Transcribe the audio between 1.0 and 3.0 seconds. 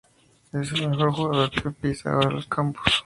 jugador que pisa ahora los campos"".